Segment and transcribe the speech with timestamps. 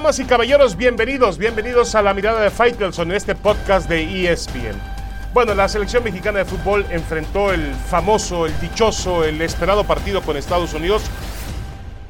[0.00, 4.80] Damas y caballeros, bienvenidos, bienvenidos a la mirada de Faitelson en este podcast de ESPN.
[5.34, 10.38] Bueno, la selección mexicana de fútbol enfrentó el famoso, el dichoso, el esperado partido con
[10.38, 11.02] Estados Unidos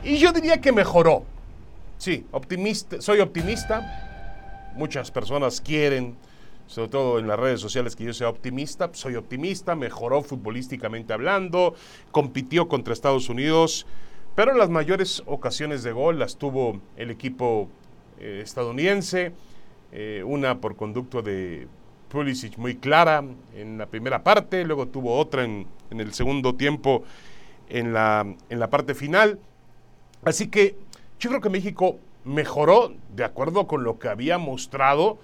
[0.05, 1.25] y yo diría que mejoró.
[1.99, 4.71] Sí, optimista, soy optimista.
[4.77, 6.15] Muchas personas quieren,
[6.69, 8.91] sobre todo en las redes sociales, que yo sea optimista.
[8.93, 11.75] Soy optimista, mejoró futbolísticamente hablando,
[12.13, 13.85] compitió contra Estados Unidos
[14.35, 17.69] pero las mayores ocasiones de gol las tuvo el equipo
[18.21, 19.33] eh, estadounidense,
[19.93, 21.67] eh, una por conducto de
[22.09, 23.25] Pulisic muy clara
[23.55, 27.03] en la primera parte, luego tuvo otra en, el segundo tiempo
[27.69, 29.39] en la, en la parte final.
[30.25, 30.77] Así que
[31.19, 35.19] yo creo que México mejoró de acuerdo con lo que había mostrado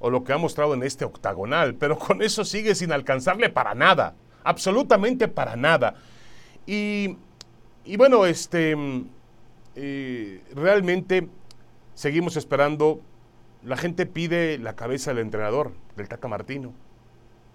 [0.00, 3.74] o lo que ha mostrado en este octagonal, pero con eso sigue sin alcanzarle para
[3.74, 4.14] nada,
[4.44, 5.94] absolutamente para nada.
[6.66, 7.16] Y
[7.84, 8.76] y bueno, este,
[9.74, 11.28] eh, realmente
[12.00, 13.02] seguimos esperando.
[13.62, 16.72] La gente pide la cabeza del entrenador, del Tata Martino.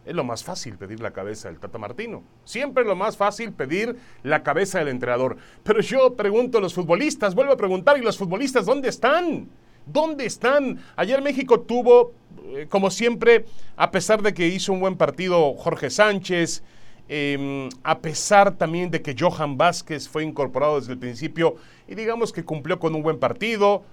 [0.05, 2.21] Es lo más fácil pedir la cabeza del Tata Martino.
[2.43, 5.37] Siempre es lo más fácil pedir la cabeza del entrenador.
[5.63, 9.49] Pero yo pregunto a los futbolistas, vuelvo a preguntar, ¿y los futbolistas dónde están?
[9.87, 10.79] ¿Dónde están?
[10.95, 12.13] Ayer México tuvo,
[12.53, 16.61] eh, como siempre, a pesar de que hizo un buen partido Jorge Sánchez,
[17.07, 21.55] Em, a pesar también de que Johan Vázquez fue incorporado desde el principio
[21.87, 23.83] y digamos que cumplió con un buen partido,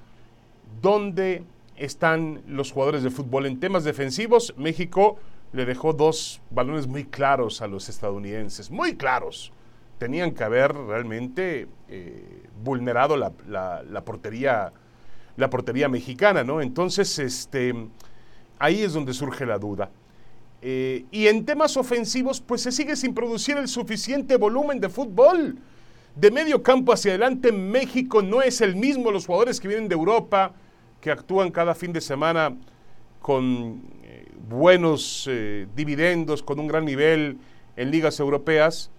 [0.80, 1.44] ¿dónde
[1.76, 4.54] están los jugadores de fútbol en temas defensivos?
[4.56, 5.18] México
[5.52, 9.52] le dejó dos balones muy claros a los estadounidenses, muy claros.
[9.98, 13.30] Tenían que haber realmente eh, vulnerado la,
[14.04, 14.72] portería,
[15.36, 16.60] la portería mexicana, ¿no?
[16.60, 17.74] Entonces, este,
[18.58, 19.90] ahí es donde surge la duda.
[20.62, 25.58] Eh, y en temas ofensivos, pues se sigue sin producir el suficiente volumen de fútbol.
[26.14, 29.10] De medio campo hacia adelante, México no es el mismo.
[29.10, 30.54] Los jugadores que vienen de Europa,
[31.02, 32.56] que actúan cada fin de semana
[33.20, 37.36] con eh, buenos eh, dividendos, con un gran nivel
[37.76, 38.90] en ligas europeas,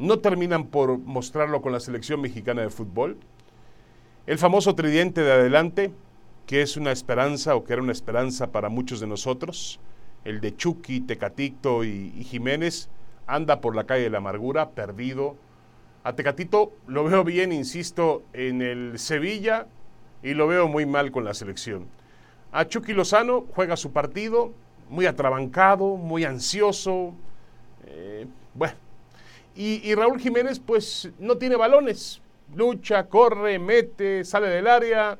[0.00, 3.16] no terminan por mostrarlo con la selección mexicana de fútbol.
[4.26, 5.92] El famoso tridente de adelante,
[6.46, 9.78] que es una esperanza o que era una esperanza para muchos de nosotros
[10.26, 12.88] el de Chucky, Tecatito y, Jiménez,
[13.28, 15.36] anda por la calle de la amargura, perdido.
[16.02, 19.68] A Tecatito lo veo bien, insisto, en el Sevilla
[20.26, 21.86] y lo veo muy mal con la selección.
[22.52, 24.52] A Chucky Lozano juega su partido,
[24.88, 27.14] muy atrabancado, muy ansioso.
[27.86, 28.74] Eh, bueno.
[29.54, 32.20] Y, Raúl Jiménez, pues no tiene balones.
[32.54, 35.16] Lucha, corre, mete, sale del área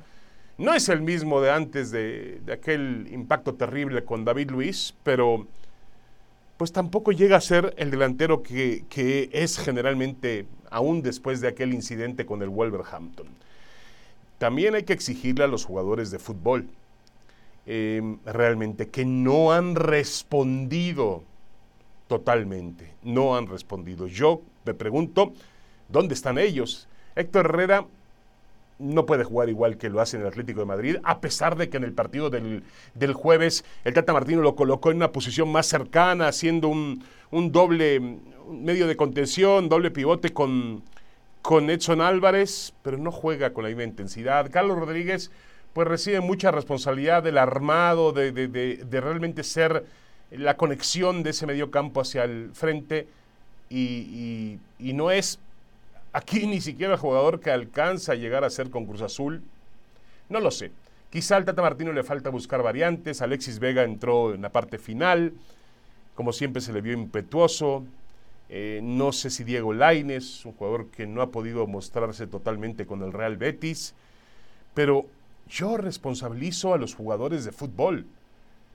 [0.59, 5.47] no es el mismo de antes de, aquel impacto terrible con David Luis, pero
[6.57, 12.25] pues tampoco llega a ser el delantero que, es generalmente aún después de aquel incidente
[12.25, 13.27] con el Wolverhampton.
[14.39, 16.69] También hay que exigirle a los jugadores de fútbol
[17.67, 21.25] em, realmente que no han respondido
[22.09, 24.07] totalmente, no han respondido.
[24.07, 25.33] Yo me pregunto,
[25.89, 26.89] ¿dónde están ellos?
[27.15, 27.87] Héctor Herrera
[28.79, 31.69] no puede jugar igual que lo hace en el Atlético de Madrid, a pesar de
[31.69, 32.63] que en el partido del,
[33.15, 37.03] jueves el Tata Martino lo colocó en una posición más cercana, haciendo un,
[37.53, 38.19] doble
[38.51, 40.83] medio de contención, doble pivote con,
[41.47, 44.51] con Edson Álvarez, pero no juega con la misma intensidad.
[44.51, 45.31] Carlos Rodríguez
[45.75, 49.85] pues recibe mucha responsabilidad del armado, de, realmente ser
[50.33, 53.07] la conexión de ese medio campo hacia el frente
[53.71, 55.39] y, no es
[56.13, 59.41] Aquí ni siquiera el jugador que alcanza a llegar a ser con Cruz Azul.
[60.29, 60.73] No lo sé.
[61.11, 63.23] Quizá al Tata Martino le falta buscar variantes.
[63.23, 65.33] Alexis Vega entró en la parte final.
[66.17, 67.85] Como siempre se le vio impetuoso.
[68.49, 73.03] Eh, no sé si Diego Laines, un jugador que no ha podido mostrarse totalmente con
[73.03, 73.95] el Real Betis.
[74.75, 75.07] Pero
[75.49, 78.07] yo responsabilizo a los jugadores de fútbol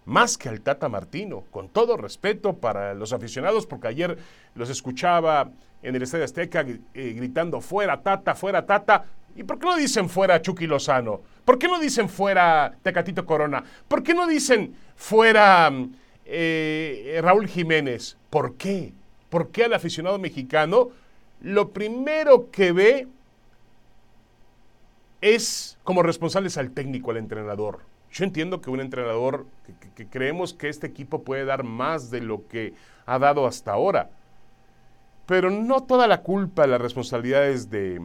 [0.06, 4.18] más que al Tata Martino, con todo respeto para los aficionados, porque ayer
[4.56, 5.52] los escuchaba
[5.84, 9.06] en el Estadio Azteca eh, gritando fuera Tata, fuera Tata.
[9.36, 11.22] ¿Y por qué no dicen fuera Chucky Lozano?
[11.46, 13.64] ¿Por qué no dicen fuera Tecatito Corona?
[13.88, 15.72] ¿Por qué no dicen fuera
[16.26, 18.18] eh, Raúl Jiménez?
[18.30, 18.94] ¿Por qué?
[19.32, 20.90] ¿Por qué al aficionado mexicano
[21.40, 23.08] lo primero que ve
[25.22, 27.80] es como responsables al técnico, al entrenador?
[28.12, 29.46] Yo entiendo que un entrenador,
[29.96, 32.74] que, creemos que este equipo puede dar más de lo que
[33.06, 34.10] ha dado hasta ahora,
[35.28, 38.02] pero no toda la culpa, las responsabilidades de,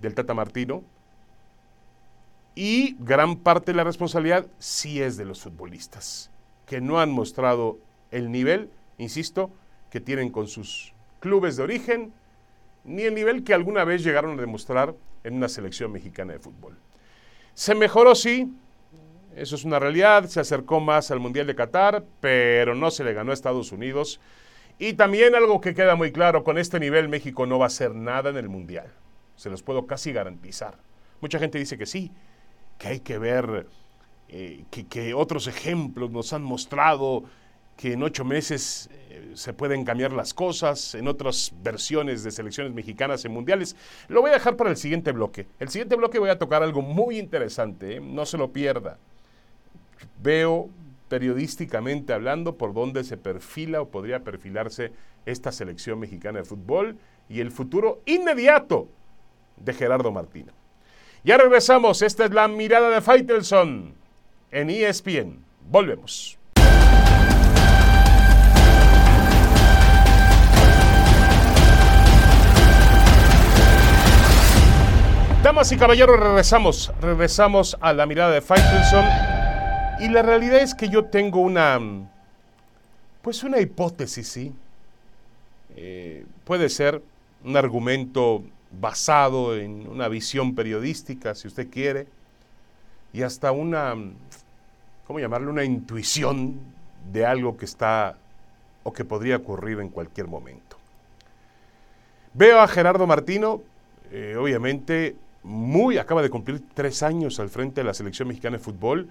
[0.00, 0.82] del Tata Martino,
[2.56, 6.32] y gran parte de la responsabilidad sí es de los futbolistas,
[6.66, 7.78] que no han mostrado
[8.10, 8.68] el nivel,
[8.98, 9.52] insisto,
[9.96, 12.12] que tienen con sus clubes de origen,
[12.84, 14.94] ni el nivel que alguna vez llegaron a demostrar
[15.24, 16.76] en una selección mexicana de fútbol.
[17.54, 18.52] Se mejoró, sí,
[19.34, 23.14] eso es una realidad, se acercó más al Mundial de Qatar, pero no se le
[23.14, 24.20] ganó a Estados Unidos.
[24.78, 27.94] Y también algo que queda muy claro, con este nivel México no va a hacer
[27.94, 28.92] nada en el Mundial.
[29.34, 30.76] Se los puedo casi garantizar.
[31.22, 32.12] Mucha gente dice que sí,
[32.76, 33.66] que hay que ver,
[34.28, 37.24] eh, que, otros ejemplos nos han mostrado
[37.76, 42.72] que en ocho meses eh, se pueden cambiar las cosas, en otras versiones de selecciones
[42.72, 43.76] mexicanas en mundiales.
[44.08, 45.46] Lo voy a dejar para el siguiente bloque.
[45.58, 48.00] El siguiente bloque voy a tocar algo muy interesante, ¿eh?
[48.00, 48.98] no se lo pierda.
[50.22, 50.70] Veo
[51.08, 54.92] periodísticamente hablando por dónde se perfila o podría perfilarse
[55.24, 58.88] esta selección mexicana de fútbol y el futuro inmediato
[59.56, 60.52] de Gerardo Martino.
[61.24, 63.94] Ya regresamos, esta es la mirada de Faitelson
[64.50, 65.44] en ESPN.
[65.68, 66.35] Volvemos.
[75.46, 79.04] Damas y caballeros, regresamos, regresamos a la mirada de Faitelson
[80.00, 81.78] y la realidad es que yo tengo una,
[83.22, 84.52] pues una hipótesis, ¿sí?
[85.76, 87.00] Eh, puede ser
[87.44, 92.08] un argumento basado en una visión periodística, si usted quiere,
[93.12, 93.94] y hasta una,
[95.06, 95.52] ¿cómo llamarlo?
[95.52, 96.58] Una intuición
[97.12, 98.18] de algo que está
[98.82, 100.76] o que podría ocurrir en cualquier momento.
[102.34, 103.62] Veo a Gerardo Martino,
[104.10, 105.14] eh, obviamente,
[105.46, 109.08] muy, acaba de cumplir tres años al frente de la selección mexicana de fútbol,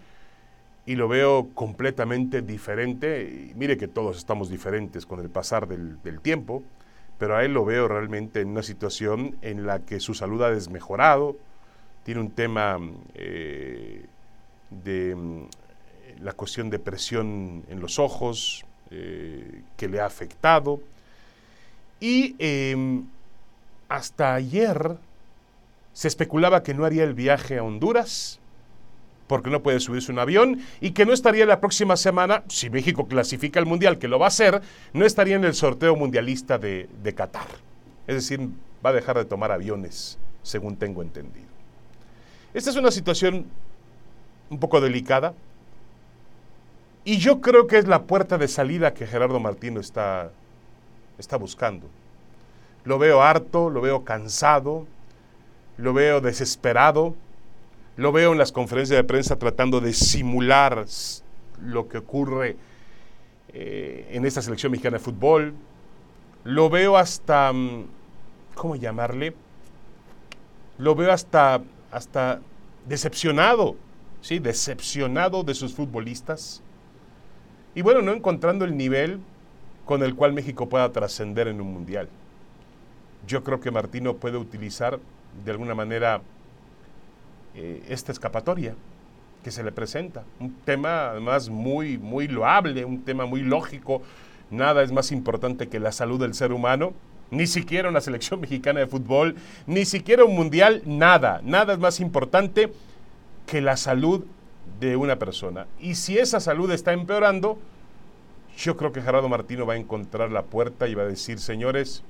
[0.85, 3.53] y lo veo completamente diferente.
[3.55, 6.61] Mire que todos estamos diferentes con el pasar del, tiempo,
[7.17, 10.51] pero a él lo veo realmente en una situación en la que su salud ha
[10.51, 11.37] desmejorado,
[12.03, 12.79] tiene un tema
[13.15, 14.05] eh,
[14.69, 15.41] de mm,
[16.21, 20.81] la cuestión de presión en los ojos eh, que le ha afectado.
[21.99, 23.05] Y em,
[23.87, 24.97] hasta ayer
[25.95, 28.41] se especulaba que no haría el viaje a Honduras
[29.27, 33.07] porque no puede subirse un avión y que no estaría la próxima semana, si México
[33.07, 34.61] clasifica al Mundial, que lo va a hacer,
[34.91, 37.47] no estaría en el sorteo mundialista de, de Qatar.
[38.07, 38.49] Es decir,
[38.85, 41.47] va a dejar de tomar aviones, según tengo entendido.
[42.53, 43.45] Esta es una situación
[44.49, 45.33] un poco delicada
[47.05, 50.29] y yo creo que es la puerta de salida que Gerardo Martino está,
[51.17, 51.87] está buscando.
[52.83, 54.85] Lo veo harto, lo veo cansado,
[55.77, 57.15] lo veo desesperado
[57.97, 60.85] lo veo en las conferencias de prensa tratando de simular
[61.61, 62.57] lo que ocurre
[63.53, 65.53] eh, en esta selección mexicana de fútbol.
[66.43, 67.85] Lo veo hasta, mm,
[68.55, 69.33] ¿cómo llamarle?
[70.77, 72.41] Lo veo hasta, hasta
[72.85, 73.77] decepcionado,
[74.19, 74.39] ¿sí?
[74.39, 76.61] Decepcionado de sus futbolistas.
[77.75, 79.21] Y bueno, no encontrando el nivel
[79.85, 82.09] con el cual México pueda trascender en un mundial.
[83.25, 84.99] Yo creo que Martino puede utilizar
[85.43, 86.21] de alguna manera
[87.55, 88.75] eh, esta escapatoria
[89.43, 90.23] que se le presenta.
[90.39, 94.01] Un tema además muy, muy loable, un tema muy lógico.
[94.49, 96.93] Nada es más importante que la salud del ser humano.
[97.31, 99.35] Ni siquiera una selección mexicana de fútbol,
[99.67, 101.41] ni siquiera un mundial, nada.
[101.43, 102.73] Nada es más importante
[103.45, 104.25] que la salud
[104.79, 105.67] de una persona.
[105.79, 107.57] Y si esa salud está empeorando,
[108.57, 112.03] yo creo que Gerardo Martino va a encontrar la puerta y va a decir, señores,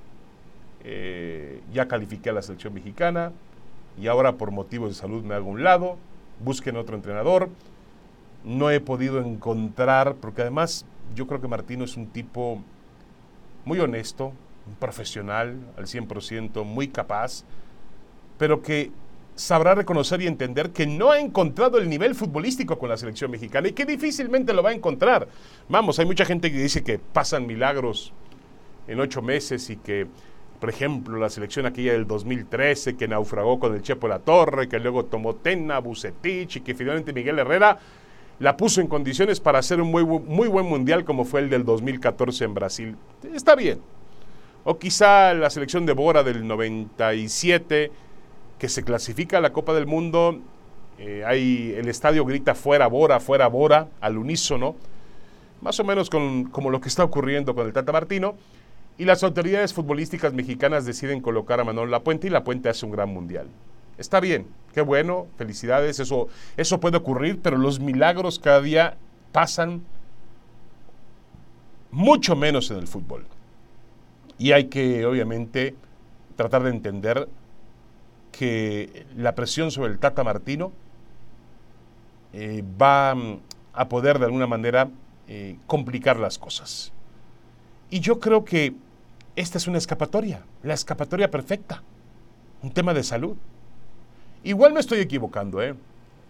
[0.88, 3.32] eh, ya califiqué a la selección mexicana,
[4.00, 5.98] y ahora por motivos de salud me hago un lado,
[6.44, 7.50] busquen otro entrenador.
[8.44, 12.62] No he podido encontrar, porque además yo creo que Martino es un tipo
[13.64, 14.32] muy honesto,
[14.68, 17.44] un profesional al 100%, muy capaz,
[18.38, 18.92] pero que
[19.36, 23.68] sabrá reconocer y entender que no ha encontrado el nivel futbolístico con la selección mexicana
[23.68, 25.28] y que difícilmente lo va a encontrar.
[25.68, 28.14] Vamos, hay mucha gente que dice que pasan milagros
[28.88, 30.08] en ocho meses y que
[30.60, 34.80] por ejemplo, la selección aquella del 2013 que naufragó con el Chepo La Torre, que
[34.80, 37.78] luego tomó Tena, Bucetich y que finalmente Miguel Herrera
[38.40, 40.04] la puso en condiciones para hacer un muy,
[40.48, 42.96] buen mundial como fue el del 2014 en Brasil.
[43.34, 43.82] Está bien.
[44.64, 47.92] O quizá la selección de Bora del 97
[48.58, 50.40] que se clasifica a la Copa del Mundo,
[50.98, 54.76] eh, el estadio grita fuera Bora, fuera Bora, al unísono,
[55.62, 58.36] más o menos con, como lo que está ocurriendo con el Tata Martino.
[58.98, 63.10] Y las autoridades futbolísticas mexicanas deciden colocar a Manuel Lapuente y Lapuente hace un gran
[63.10, 63.48] mundial.
[63.98, 68.98] Está bien, qué bueno, felicidades, eso, eso puede ocurrir, pero los milagros cada día
[69.32, 69.84] pasan
[71.92, 73.26] mucho menos en el fútbol.
[74.38, 75.76] Y hay que, obviamente,
[76.36, 77.28] tratar de entender
[78.32, 80.74] que la presión sobre el Tata Martino
[82.34, 83.40] eh, va mm,
[83.74, 84.90] a poder de alguna manera
[85.28, 86.92] eh, complicar las cosas.
[87.90, 88.74] Y yo creo que
[89.36, 91.84] esta es una escapatoria, la escapatoria perfecta,
[92.62, 93.36] un tema de salud.
[94.44, 95.76] Igual me estoy equivocando, ¿eh?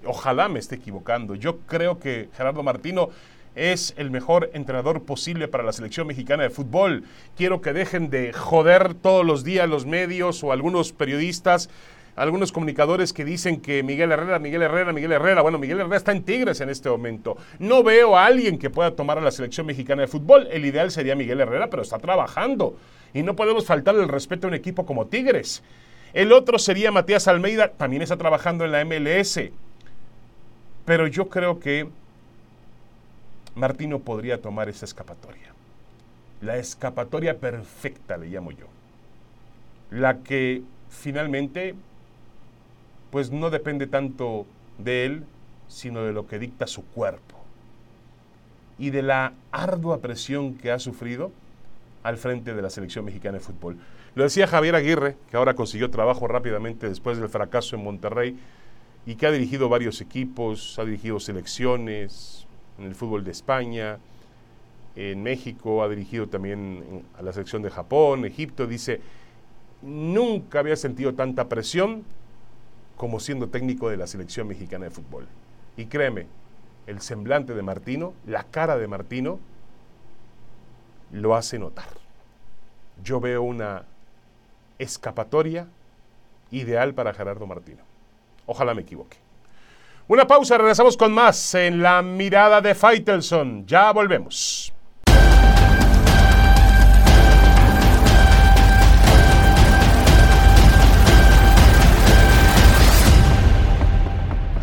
[0.05, 1.35] Ojalá me esté equivocando.
[1.35, 3.09] Yo creo que Gerardo Martino
[3.55, 7.05] es el mejor entrenador posible para la selección mexicana de fútbol.
[7.37, 11.69] Quiero que dejen de joder todos los días los medios o algunos periodistas,
[12.15, 15.41] algunos comunicadores que dicen que Miguel Herrera, Miguel Herrera, Miguel Herrera.
[15.41, 17.37] Bueno, Miguel Herrera está en Tigres en este momento.
[17.59, 20.47] No veo a alguien que pueda tomar a la selección mexicana de fútbol.
[20.51, 22.77] El ideal sería Miguel Herrera, pero está trabajando.
[23.13, 25.61] Y no podemos faltarle el respeto a un equipo como Tigres.
[26.13, 29.39] El otro sería Matías Almeida, también está trabajando en la MLS.
[30.85, 31.89] Pero yo creo que
[33.55, 35.53] Martino podría tomar esa escapatoria.
[36.41, 38.67] La escapatoria perfecta, le llamo yo.
[39.89, 41.75] La que finalmente,
[43.15, 44.45] pues no depende tanto
[44.77, 45.23] de él,
[45.69, 47.37] sino de lo que dicta su cuerpo.
[48.77, 51.31] Y de la ardua presión que ha sufrido
[52.03, 53.77] al frente de la selección mexicana de fútbol.
[54.15, 58.37] Lo decía Javier Aguirre, que ahora consiguió trabajo rápidamente después del fracaso en Monterrey
[59.05, 62.45] y que ha dirigido varios equipos, ha dirigido selecciones,
[62.77, 63.97] en el fútbol de España,
[64.97, 68.99] en México, ha dirigido también a la selección de Japón, Egipto, dice,
[69.81, 72.03] nunca había sentido tanta presión
[72.97, 75.27] como siendo técnico de la selección mexicana de fútbol.
[75.77, 76.27] Y créeme,
[76.87, 79.39] el semblante de Martino, la cara de Martino,
[81.11, 81.89] lo hace notar.
[83.03, 83.83] Yo veo una
[84.79, 85.67] escapatoria
[86.51, 87.83] ideal para Gerardo Martino.
[88.45, 89.17] Ojalá me equivoque.
[90.07, 93.65] Una pausa, regresamos con más en la mirada de Faitelson.
[93.65, 94.74] Ya volvemos.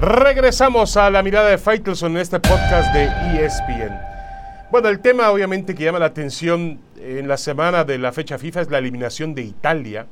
[0.02, 3.04] Regresamos a la mirada de Faitelson en este podcast de
[3.37, 3.97] ESPN.
[4.73, 8.62] Bueno, el tema obviamente que llama la atención en la semana de la fecha FIFA
[8.62, 10.09] es la eliminación de Italia,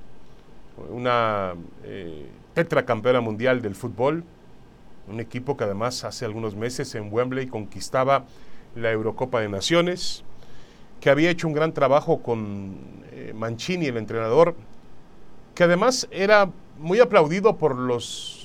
[0.90, 4.22] una eh, tetracampeona mundial del fútbol,
[5.08, 8.26] un equipo que además hace algunos meses en Wembley conquistaba
[8.76, 10.22] la Eurocopa de Naciones,
[11.00, 12.76] que había hecho un gran trabajo con
[13.10, 14.54] eh, Mancini, el entrenador,
[15.56, 18.39] que además era muy aplaudido por los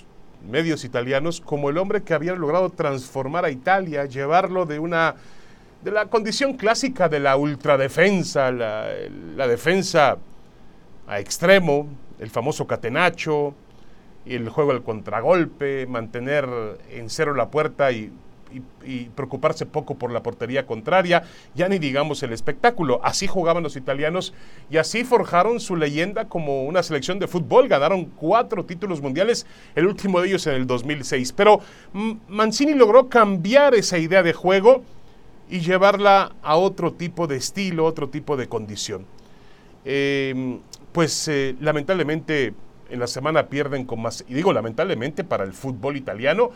[0.50, 5.16] medios italianos como el hombre que había logrado transformar a Italia, llevarlo de una
[5.84, 8.88] de la condición clásica de la ultradefensa, la,
[9.36, 10.18] la defensa
[11.08, 11.88] a extremo,
[12.20, 13.54] el famoso catenacho,
[14.26, 16.48] el juego del contragolpe, mantener
[16.90, 18.12] en cero la puerta y,
[19.16, 23.00] preocuparse poco por la portería contraria, ya ni digamos el espectáculo.
[23.04, 24.34] Así jugaban los italianos
[24.70, 27.68] y así forjaron su leyenda como una selección de fútbol.
[27.68, 29.46] Ganaron cuatro títulos mundiales,
[29.76, 31.34] el último de ellos en el 2006.
[31.34, 31.60] Pero
[32.28, 34.84] Mancini logró cambiar esa idea de juego
[35.50, 39.06] y llevarla a otro tipo de estilo, otro tipo de condición.
[39.84, 40.60] Eh,
[40.92, 42.54] pues eh, lamentablemente
[42.90, 46.52] en la semana pierden con más, y digo lamentablemente para el fútbol italiano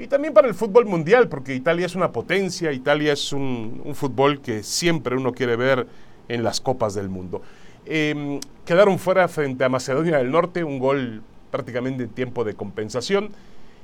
[0.00, 4.40] y también para el fútbol mundial, porque Italia es una potencia, Italia es un, fútbol
[4.40, 5.86] que siempre uno quiere ver
[6.26, 7.42] en las copas del mundo.
[7.84, 13.28] Em, quedaron fuera frente a Macedonia del Norte, un gol prácticamente en tiempo de compensación.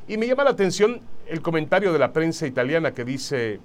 [0.08, 3.60] Y me llama la atención el comentario de la prensa italiana que dice,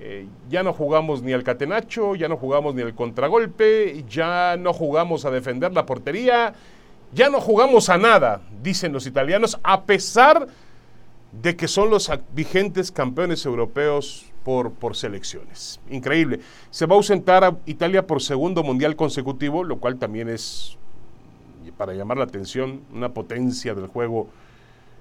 [0.00, 4.72] eh, ya no jugamos ni al catenacho, ya no jugamos ni al contragolpe, ya no
[4.72, 6.54] jugamos a defender la portería,
[7.12, 10.52] ya no jugamos a nada, dicen los italianos, a pesar de
[11.40, 15.80] que son los vigentes campeones europeos por, por, selecciones.
[15.88, 16.40] Increíble.
[16.70, 20.76] Se va a ausentar a Italia por segundo mundial consecutivo, lo cual también es,
[21.76, 24.28] para llamar la atención, una potencia del juego.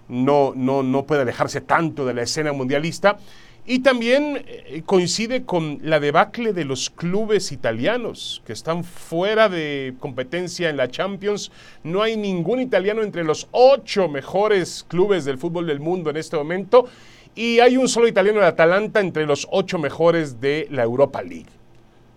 [0.07, 3.17] No, no, no puede alejarse tanto de la escena mundialista.
[3.65, 9.93] Y también eh, coincide con la debacle de los clubes italianos, que están fuera de
[9.99, 11.51] competencia en la Champions.
[11.83, 16.37] No hay ningún italiano entre los ocho mejores clubes del fútbol del mundo en este
[16.37, 16.87] momento.
[17.35, 21.45] Y hay un solo italiano en Atalanta entre los ocho mejores de la Europa League.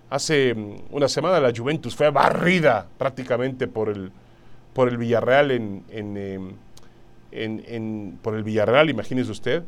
[0.08, 4.10] Hace mm, una semana la Juventus fue barrida prácticamente por el,
[4.72, 6.52] por el Villarreal en, em,
[7.32, 9.62] en, en, por el Villarreal, imagínese usted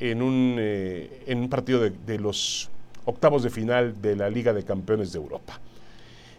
[0.00, 2.70] en un, eh, en un partido de, los
[3.04, 5.60] octavos de final de la Liga de Campeones de Europa.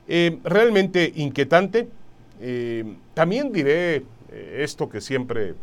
[0.07, 1.87] Eh, realmente inquietante.
[2.39, 4.03] Eh, también diré
[4.57, 5.55] esto que siempre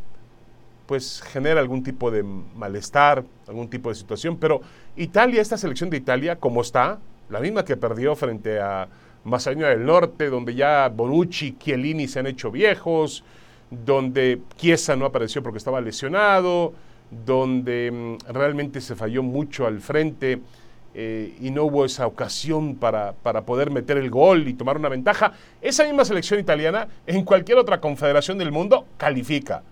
[0.86, 4.60] pues genera algún tipo de malestar, algún tipo de situación, pero
[4.96, 6.98] Italia, esta selección de Italia, como está,
[7.30, 8.88] la misma que perdió frente a
[9.24, 13.24] Macedonia del Norte, donde ya Bonucci, Chiellini se han hecho viejos,
[13.70, 16.74] donde Chiesa no apareció porque estaba lesionado,
[17.10, 20.40] donde mm, realmente se falló mucho al frente
[20.94, 24.88] eh, y no hubo esa ocasión para, para, poder meter el gol y tomar una
[24.88, 25.32] ventaja.
[25.60, 29.62] Esa misma selección italiana en cualquier otra confederación del mundo califica.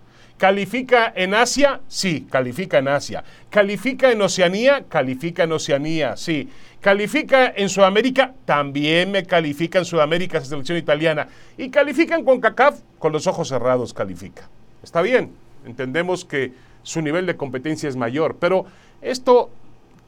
[0.42, 1.80] ¿Califica en Asia?
[1.86, 3.22] Sí, califica en Asia.
[3.48, 4.84] ¿Califica en Oceanía?
[4.88, 6.48] Califica en Oceanía, sí.
[6.80, 8.34] ¿Califica en Sudamérica?
[8.44, 11.28] También me califica en Sudamérica esa selección italiana.
[11.56, 14.48] Y califican con CACAF, con los ojos cerrados califica.
[14.82, 15.30] Está bien,
[15.64, 18.66] entendemos que su nivel de competencia es mayor, pero
[19.00, 19.50] esto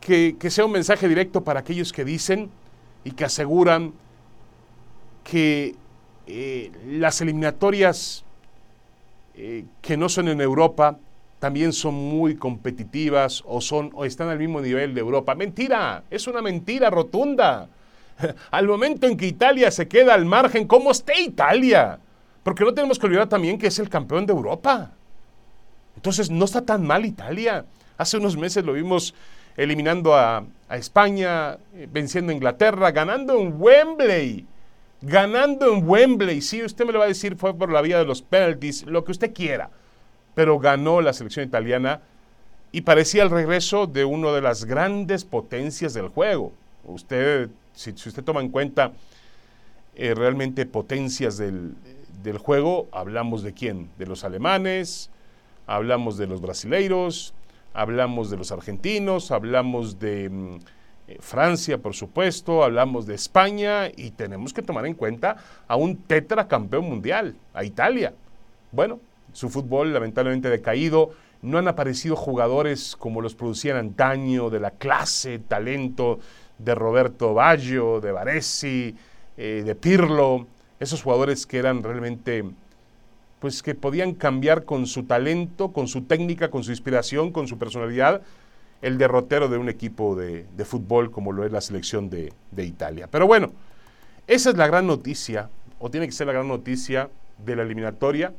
[0.01, 2.51] que, sea un mensaje directo para aquellos que dicen
[3.05, 3.93] y que aseguran
[5.25, 5.75] que
[6.27, 8.25] eh, las eliminatorias
[9.35, 10.99] eh, que no son en Europa
[11.39, 15.35] también son muy competitivas o, son, o están al mismo nivel de Europa.
[15.35, 17.69] Mentira, es una mentira rotunda.
[18.51, 21.99] Al momento en que Italia se queda al margen, ¿cómo está Italia?
[22.43, 24.93] Porque no tenemos que olvidar también que es el campeón de Europa.
[26.05, 27.65] Entonces no está tan mal Italia.
[27.97, 29.15] Hace unos meses lo vimos
[29.57, 34.47] eliminando a, España, eh, venciendo a Inglaterra, ganando en Wembley
[35.01, 36.43] ganando en Wembley.
[36.43, 39.03] Sí, usted me lo va a decir, fue por la vía de los penalties, lo
[39.03, 39.71] que usted quiera.
[40.35, 42.03] Pero ganó la selección italiana
[42.71, 46.53] y parecía el regreso de una de las grandes potencias del juego.
[46.85, 48.93] Usted, si, usted toma en cuenta
[49.95, 51.75] eh, realmente potencias del,
[52.23, 53.89] del, juego, hablamos de quién?
[53.99, 55.11] De los alemanes,
[55.67, 57.35] hablamos de los brasileiros,
[57.73, 60.57] hablamos de los argentinos, hablamos de mm,
[61.09, 65.37] eh, Francia, por supuesto, hablamos de España y tenemos que tomar en cuenta
[65.69, 68.15] a un tetracampeón mundial, a Italia.
[68.73, 69.01] Bueno,
[69.33, 71.11] su fútbol lamentablemente decaído,
[71.43, 76.19] no han aparecido jugadores como los producían antaño, de la clase, talento
[76.59, 78.97] de Roberto Baggio, de Varesi,
[79.37, 80.47] eh, de Pirlo,
[80.81, 82.45] esos jugadores que eran realmente,
[83.45, 87.59] pues que podían cambiar con su talento, con su técnica, con su inspiración, con su
[87.59, 88.23] personalidad,
[88.81, 93.07] el derrotero de un equipo de, fútbol como lo es la selección de, Italia.
[93.11, 93.53] Pero bueno,
[94.27, 97.11] esa es la gran noticia, o tiene que ser la gran noticia
[97.45, 98.33] de la eliminatoria,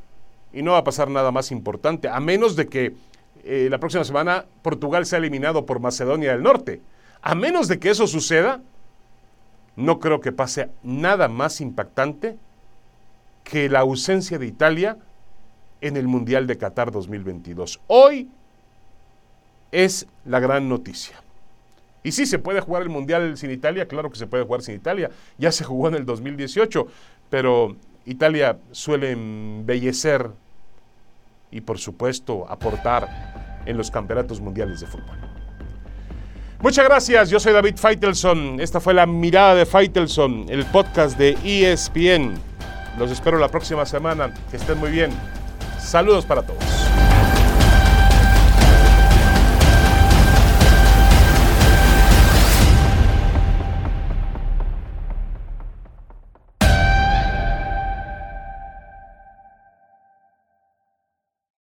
[0.52, 2.96] y no va a pasar nada más importante, a menos de que
[3.44, 6.82] eh, la próxima semana Portugal sea eliminado por Macedonia del Norte.
[7.22, 8.60] A menos de que eso suceda,
[9.76, 12.40] no creo que pase nada más impactante
[13.46, 14.98] que la ausencia de Italia
[15.80, 17.80] en el Mundial de Qatar 2022.
[17.88, 18.28] Hoy
[19.72, 21.22] es la gran noticia.
[22.04, 24.76] Y sí, se puede jugar el Mundial sin Italia, claro que se puede jugar sin
[24.76, 25.10] Italia.
[25.38, 26.88] Ya se jugó en el 2018,
[27.30, 30.30] pero Italia suele embellecer
[31.52, 35.18] y por supuesto aportar en los campeonatos mundiales de fútbol.
[36.62, 38.60] Muchas gracias, yo soy David Feitelson.
[38.60, 42.55] Esta fue la mirada de Feitelson, el podcast de ESPN.
[42.98, 44.32] Los espero la próxima semana.
[44.50, 45.12] Que estén muy bien.
[45.80, 46.75] Saludos para todos.